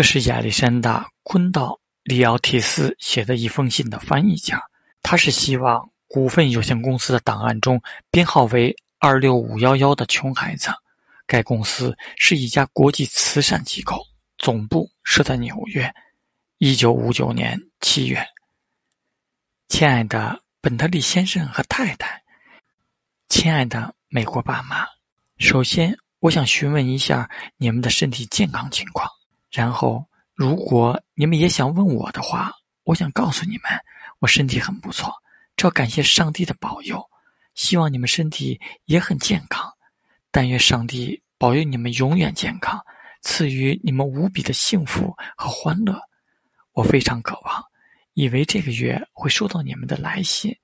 [0.00, 1.78] 这是亚历山大·昆道·
[2.10, 4.58] 里奥提斯写的一封信的翻译家。
[5.02, 7.78] 他是希望股份有限公司的档案中
[8.10, 10.70] 编号为二六五幺幺的穷孩子。
[11.26, 14.02] 该公司是一家国际慈善机构，
[14.38, 15.94] 总部设在纽约。
[16.56, 18.26] 一九五九年七月，
[19.68, 22.22] 亲爱的本特利先生和太太，
[23.28, 24.86] 亲爱的美国爸妈，
[25.36, 27.28] 首先我想询问一下
[27.58, 29.06] 你们的身体健康情况。
[29.50, 32.52] 然后，如果你们也想问我的话，
[32.84, 33.64] 我想告诉你们，
[34.20, 35.12] 我身体很不错，
[35.56, 37.04] 这要感谢上帝的保佑。
[37.54, 39.68] 希望你们身体也很健康，
[40.30, 42.80] 但愿上帝保佑你们永远健康，
[43.22, 46.00] 赐予你们无比的幸福和欢乐。
[46.72, 47.62] 我非常渴望，
[48.14, 50.56] 以为这个月会收到你们的来信，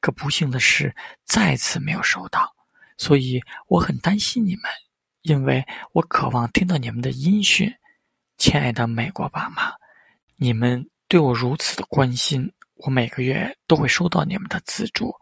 [0.00, 0.94] 可不幸的是
[1.24, 2.54] 再次没有收到，
[2.96, 4.64] 所以我很担心你们，
[5.22, 7.70] 因为我渴望听到你们的音讯。
[8.38, 9.74] 亲爱的美国爸妈，
[10.36, 15.12] 你们对我如此的关心，我每个月都会收到你们的资助。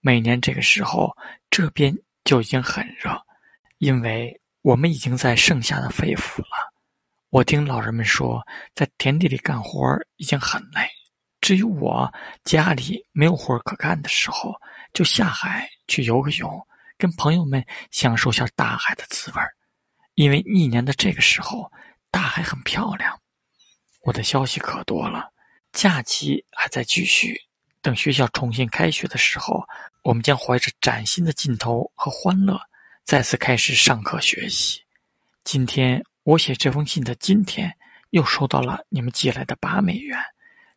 [0.00, 1.16] 每年这个时候，
[1.48, 3.16] 这边就已经很热，
[3.78, 6.72] 因为我们已经在盛夏的肺腑了。
[7.30, 8.44] 我听老人们说，
[8.74, 10.88] 在田地里干活已经很累。
[11.40, 14.52] 至于我，家里没有活可干的时候，
[14.92, 16.66] 就下海去游个泳，
[16.98, 19.40] 跟朋友们享受下大海的滋味
[20.16, 21.70] 因为一年的这个时候，
[22.14, 23.20] 大海很漂亮。
[24.02, 25.32] 我的消息可多了，
[25.72, 27.36] 假期还在继续。
[27.82, 29.66] 等学校重新开学的时候，
[30.04, 32.56] 我们将怀着崭新的劲头和欢乐，
[33.02, 34.80] 再次开始上课学习。
[35.42, 36.00] 今天。
[36.22, 37.70] 我写这封信的今天，
[38.08, 40.18] 又收到了你们寄来的八美元，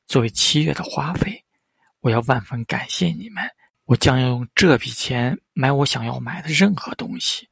[0.05, 1.41] 作为七月的花费。
[2.02, 3.49] 我要万分感谢你们。
[3.85, 7.47] 我将要用这笔钱买我想要买的任何东西。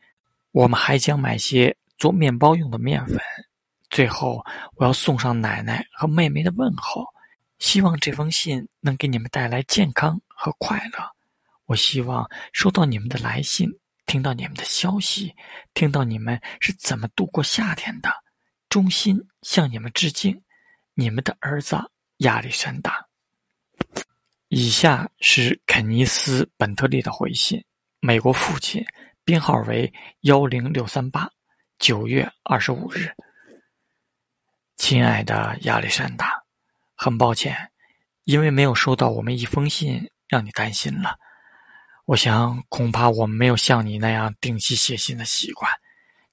[0.52, 3.18] 我们还将买些做面包用的面粉。
[3.96, 4.44] 最后，
[4.76, 7.06] 我要送上奶奶和妹妹的问候，
[7.60, 11.00] 希望这封信能给你们带来健康和快乐。
[11.64, 13.70] 我希望收到你们的来信。
[14.06, 15.34] 听到你们的消息，
[15.74, 18.12] 听到你们是怎么度过夏天的，
[18.68, 20.44] 衷心向你们致敬。
[20.94, 21.78] 你们的儿子
[22.18, 23.02] 亚历山大。
[24.50, 27.64] 以下是肯尼斯·本特利的回信：
[28.02, 28.86] 美国父亲，
[29.24, 31.30] 编号为幺零六三八，
[31.80, 33.10] 九月二十五日。
[34.78, 36.44] 亲爱的亚历山大，
[36.96, 37.72] 很抱歉，
[38.24, 41.18] 因为没有收到我们一封信，让你担心了。
[42.06, 45.72] 我想，恐怕我们没有像你那样定期写信的习惯，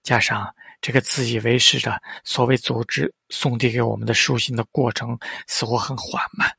[0.02, 6.54] 加上这个自以为是的所谓组织送递给我们的书信的过程似乎很缓慢。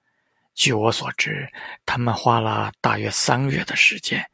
[0.55, 1.47] 据我所知，
[1.85, 4.25] 他们花了大约三个月的时间。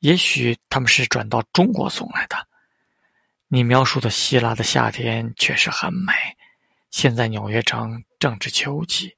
[0.00, 2.36] 也许他们是转到中国送来的。
[3.48, 6.12] 你描述的希腊的夏天确实很美。
[6.96, 9.14] 现在纽约城正值秋季，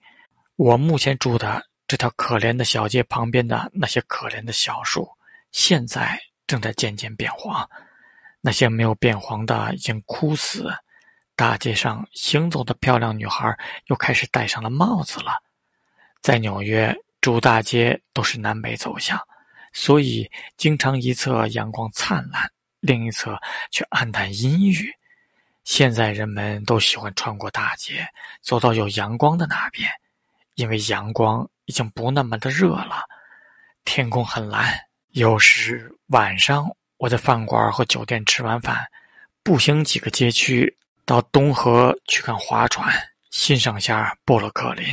[0.57, 1.65] 我目前住的。
[1.87, 5.09] 这条可怜的小街旁边的那些可怜的小树，
[5.53, 7.65] 现在正在渐渐变黄；
[8.41, 10.69] 那些没有变黄的已经枯死。
[11.37, 13.57] 大街上行走的漂亮女孩
[13.87, 15.41] 又开始戴上了帽子了。
[16.21, 19.17] 在纽约，主大街都是南北走向，
[19.73, 22.51] 所以经常一侧阳光灿烂，
[22.81, 23.41] 另一侧
[23.71, 24.93] 却暗淡阴郁。
[25.69, 28.09] 现在人们都喜欢穿过大街，
[28.41, 29.87] 走到有阳光的那边，
[30.55, 31.47] 因为阳光。
[31.67, 33.05] 已经不那么的热了，
[33.85, 34.75] 天空很蓝。
[35.11, 38.87] 有时晚上我在饭馆和酒店吃完饭，
[39.43, 40.75] 步行几个街区
[41.05, 42.91] 到东河去看划船，
[43.31, 44.87] 欣赏下布鲁克林。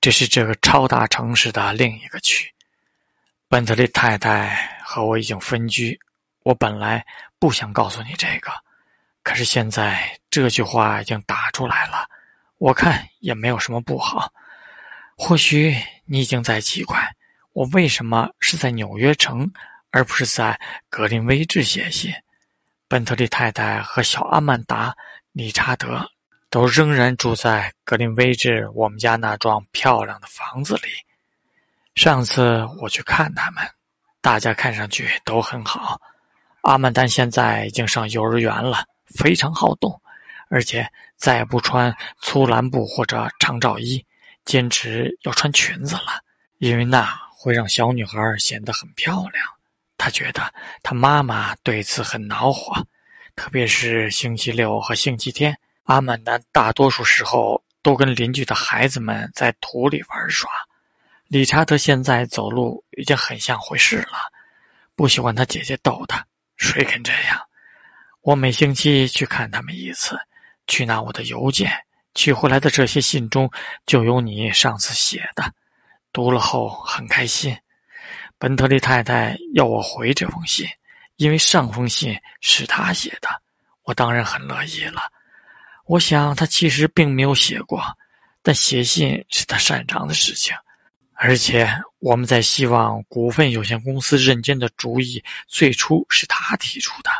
[0.00, 2.52] 这是这个超大城市的另一个区。
[3.46, 5.96] 本特利太太和我已经分居。
[6.42, 7.06] 我本来
[7.38, 8.50] 不想告诉你这个，
[9.24, 12.06] 可是现在这句话已经打出来了，
[12.58, 14.32] 我看也没有什么不好。
[15.16, 17.10] 或许你已经在奇怪，
[17.52, 19.50] 我为什么是在纽约城，
[19.90, 20.60] 而不是在
[20.90, 22.12] 格林威治写信。
[22.86, 24.90] 本特利太太和小阿曼达·
[25.32, 26.08] 理查德
[26.50, 30.90] 都仍然住在格林威治我们家那幢漂亮的房子里。
[31.94, 33.64] 上次我去看他们，
[34.20, 35.98] 大家看上去都很好。
[36.60, 38.84] 阿曼达现在已经上幼儿园了，
[39.14, 40.00] 非常好动，
[40.48, 44.04] 而且再也不穿粗蓝布或者长罩衣。
[44.44, 46.20] 坚持要穿裙子了，
[46.58, 49.42] 因为那会让小女孩显得很漂亮。
[49.96, 50.52] 她觉得
[50.82, 52.86] 她妈妈对此很恼火，
[53.36, 55.58] 特别是星期六和星期天。
[55.84, 60.50] 阿曼达大多数时候都跟邻居的孩子们在土里玩耍。
[61.28, 64.18] 理查德现在走路已经很像回事了，
[64.94, 66.22] 不喜欢他姐姐逗他。
[66.58, 67.40] 谁肯这样？
[68.24, 70.18] 我每星期去看他们一次，
[70.66, 71.70] 去拿我的邮件。
[72.14, 73.50] 取回来的这些信中
[73.84, 75.52] 就有你上次写的，
[76.10, 77.54] 读了后很开心。
[78.38, 80.66] 本特利太太要我回这封信，
[81.16, 83.28] 因为上封信是他写的，
[83.82, 85.02] 我当然很乐意了。
[85.84, 87.84] 我想他其实并没有写过，
[88.42, 90.56] 但写信是他擅长的事情。
[91.12, 97.10] 而且我们在希望股份有限公司认监的主意最初是他提出的。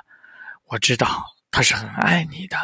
[0.74, 2.56] 我知道他是很爱你的，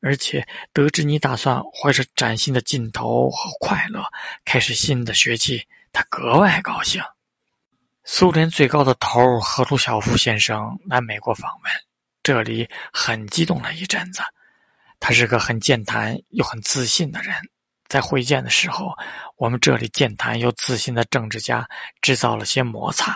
[0.00, 4.02] 而且得知你打算怀着崭新的劲头和快乐
[4.42, 5.62] 开始新的学期，
[5.92, 7.02] 他格外高兴。
[8.04, 11.70] 苏联最高的头赫鲁晓夫先生来美国访问，
[12.22, 14.22] 这里很激动了一阵子。
[14.98, 17.34] 他是个很健谈又很自信的人。
[17.86, 18.96] 在会见的时候，
[19.36, 21.68] 我们这里健谈又自信的政治家
[22.00, 23.14] 制造了些摩擦，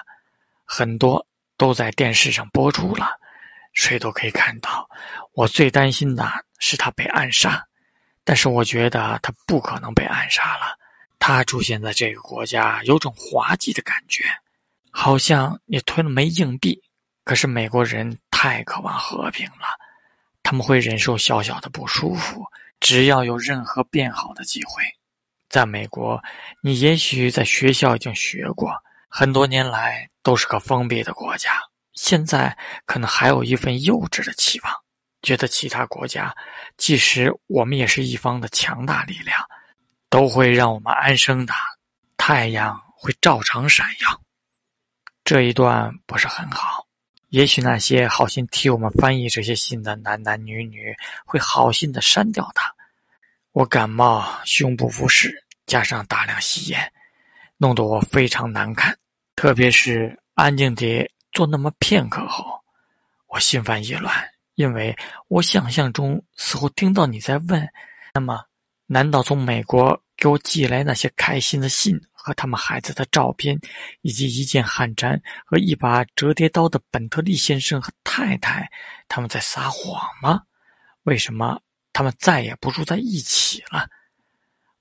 [0.66, 1.26] 很多
[1.56, 3.18] 都在电视上播出了，
[3.72, 4.88] 谁都可以看到。
[5.34, 7.64] 我最担心的是他被暗杀，
[8.24, 10.78] 但是我觉得他不可能被暗杀了。
[11.18, 14.24] 他出现在这个国家有种滑稽的感觉。
[14.90, 16.78] 好像你吞了枚硬币，
[17.24, 19.66] 可是美国人太渴望和平了，
[20.42, 22.44] 他们会忍受小小的不舒服，
[22.78, 24.84] 只要有任何变好的机会。
[25.48, 26.22] 在美国，
[26.60, 28.70] 你也许在学校已经学过，
[29.08, 31.52] 很多年来都是个封闭的国家，
[32.02, 34.74] 现在可能还有一份幼稚的期望，
[35.22, 36.34] 觉得其他国家，
[36.76, 39.38] 即使我们也是一方的强大力量，
[40.10, 41.54] 都会让我们安生的，
[42.16, 44.20] 太阳会照常闪耀。
[45.22, 46.84] 这一段不是很好，
[47.28, 50.92] 也许那些好心替我们翻译这些信的男男女女
[51.24, 52.74] 会好心的删掉它。
[53.52, 55.32] 我感冒，胸部不适，
[55.66, 56.92] 加上大量吸烟，
[57.58, 58.98] 弄得我非常难看。
[59.36, 62.60] 特别是安静地坐那么片刻后，
[63.26, 64.14] 我心烦意乱，
[64.54, 64.96] 因为
[65.28, 67.68] 我想象中似乎听到你在问：
[68.14, 68.44] 那么，
[68.86, 72.00] 难道从美国给我寄来那些开心的信？
[72.24, 73.58] 和他们孩子的照片，
[74.02, 78.70] 以及一件汗衫和一把折叠刀的本特利先生和太太，
[79.08, 80.40] 他们在撒谎吗？
[81.02, 81.60] 为什么
[81.92, 83.88] 他们再也不住在一起了？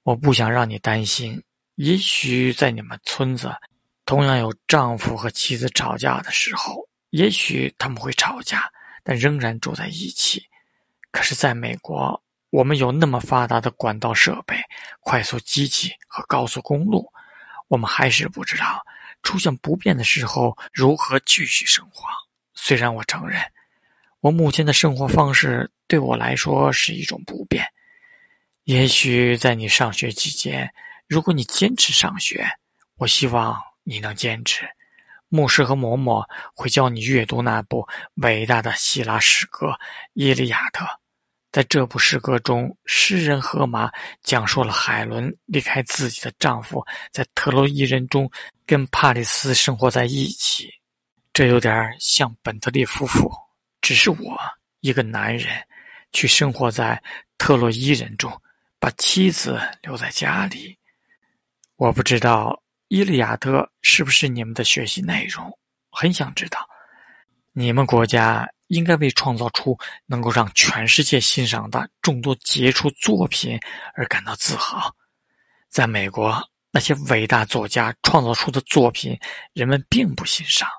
[0.04, 1.42] 我不想让你担心。
[1.78, 3.52] 也许在你们村子，
[4.06, 8.70] 同样有丈夫和妻子吵架的时候，也许他们会吵架，
[9.04, 10.44] 但仍然住在一起。
[11.12, 14.56] 可是，在美国，我们有那么发达的管道设备、
[15.00, 17.12] 快速机器和高速公路。
[17.68, 18.86] 我们还是不知道
[19.24, 22.06] 出现不便的时候如何继续生活。
[22.54, 23.42] 虽然我承认，
[24.20, 27.66] 我目前的生活方式对我来说是一种不便。
[28.66, 30.74] 也许在你上学期间，
[31.08, 32.46] 如果你坚持上学，
[32.98, 34.68] 我希望你能坚持。
[35.30, 39.68] 牧师和嬷嬷会教你阅读那部伟大的希腊诗歌
[40.14, 40.84] 《伊利亚特》。
[41.52, 43.92] 在这部诗歌中，诗人荷马
[44.24, 48.30] 讲述了海伦离开自己的丈夫，在特洛伊人中
[48.66, 50.70] 跟帕里斯生活在一起。
[51.34, 53.30] 这有点像本特利夫妇，
[53.82, 54.38] 只是我
[54.80, 55.48] 一个男人
[56.12, 57.02] 去生活在
[57.38, 58.32] 特洛伊人中，
[58.80, 60.78] 把妻子留在家里。
[61.76, 62.48] 我不知道
[62.92, 65.58] 《伊利亚特》是不是你们的学习内容，
[65.92, 66.60] 很想知道
[67.54, 68.46] 你们国家。
[68.68, 73.60] 应该为创造出能够让全世界欣赏的众多杰出作品
[73.96, 74.96] 而感到自豪。
[75.68, 79.20] 在美国，那些伟大作家创造出的作品，
[79.52, 80.70] 人们并不欣赏，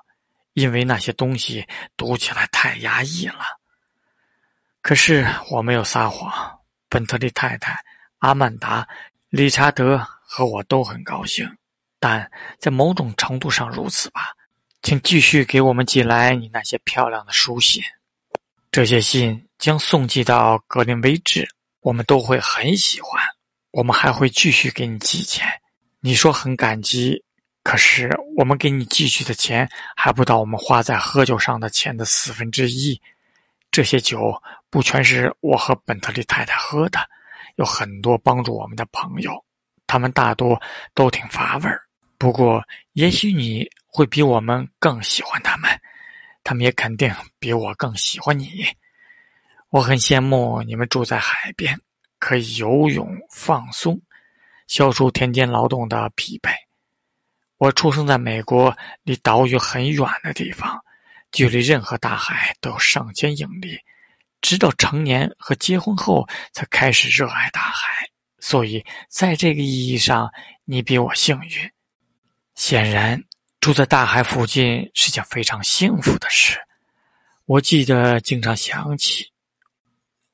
[0.53, 1.63] 因为那些东西
[1.95, 3.43] 读起来太压抑了。
[4.81, 6.33] 可是我没有撒谎，
[6.89, 7.77] 本特利太太、
[8.17, 8.87] 阿曼达、
[9.29, 11.47] 理查德和我都很高兴，
[12.03, 12.29] 但
[12.59, 14.33] 在某种程度上如此吧。
[14.81, 17.81] 请继续给我们寄来你那些漂亮的书信，
[18.69, 21.47] 这些信将送寄到格林威治，
[21.79, 23.23] 我们都会很喜欢。
[23.71, 25.47] 我们还会继续给你寄钱。
[26.01, 27.23] 你说很感激，
[27.63, 33.01] 可是我们给你寄去的钱还不到我们花在喝酒上的钱的四分之一。
[33.71, 34.33] 这些酒
[34.69, 36.99] 不全是我和本特利太太喝的，
[37.55, 39.31] 有很多帮助我们的朋友，
[39.87, 40.61] 他们大多
[40.93, 41.81] 都挺乏味儿。
[42.23, 42.63] 不过，
[42.93, 43.67] 也许你。
[43.95, 45.69] 会比我们更喜欢他们，
[46.43, 48.65] 他们也肯定比我更喜欢你。
[49.69, 51.79] 我很羡慕你们住在海边，
[52.17, 54.01] 可以游泳放松，
[54.65, 56.49] 消除田间劳动的疲惫。
[57.57, 60.83] 我出生在美国，离岛屿很远的地方，
[61.31, 63.79] 距离任何大海都有上千英里。
[64.41, 68.09] 直到成年和结婚后，才开始热爱大海。
[68.39, 70.31] 所以，在这个意义上，
[70.65, 71.71] 你比我幸运。
[72.55, 73.23] 显然。
[73.59, 76.59] 住在大海附近是件非常幸福的事，
[77.45, 79.31] 我记得经常想起。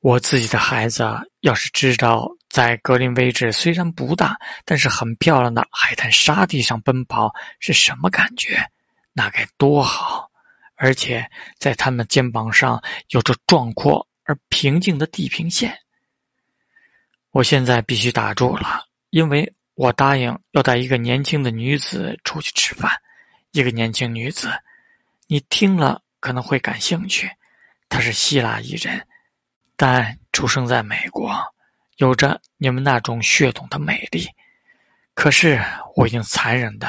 [0.00, 1.04] 我自己的孩子
[1.42, 8.68] 要是知道在格林威治虽然不大，但是很漂亮的海滩沙地上奔跑是什么感觉，
[9.12, 10.28] 那该多好！
[10.74, 11.24] 而且
[11.56, 15.78] 在他们肩膀上有着壮阔而平静的地平线。
[17.30, 22.90] 我现在必须打住了，因为我答应要带一个年轻的女子出去吃饭。
[23.52, 24.50] 一个年轻女子，
[25.26, 27.28] 你听了可能会感兴趣。
[27.88, 29.04] 她是希腊裔人。
[29.76, 31.32] 但出生在美国，
[31.96, 34.28] 有着你们那种血统的美丽。
[35.14, 35.60] 可是
[35.96, 36.88] 我已经残忍的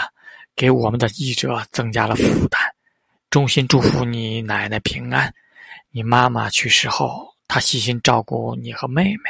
[0.56, 2.62] 给我们的译者增加了负担。
[3.30, 5.34] 衷心祝福你奶奶平安。
[5.90, 9.30] 你妈妈去世后，她细心照顾你和妹妹，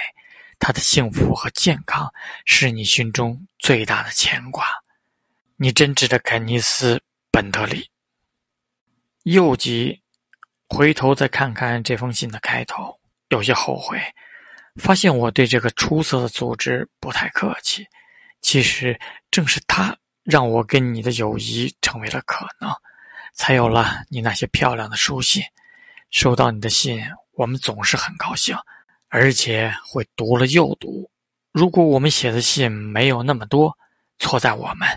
[0.62, 2.08] 他的幸福和健康
[2.46, 4.68] 是你心中最大的牵挂。
[5.58, 6.98] 你真挚的肯尼斯·
[7.32, 7.90] 本特利。
[9.24, 10.00] 右吉，
[10.70, 12.96] 回头再看看这封信的开头。
[13.30, 14.00] 有些后悔，
[14.76, 17.86] 发现我对这个出色的组织不太客气。
[18.42, 19.00] 其实
[19.32, 22.72] 正是他让我跟你的友谊成为了可能，
[23.34, 25.42] 才有了你那些漂亮的书信。
[26.12, 27.04] 收到你的信，
[27.34, 28.56] 我们总是很高兴，
[29.12, 31.12] 而且会读了又读。
[31.52, 33.78] 如果我们写的信没有那么多，
[34.20, 34.88] 错在我们，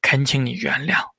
[0.00, 1.11] 恳请你原谅。